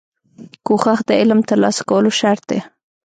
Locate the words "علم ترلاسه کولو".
1.21-2.11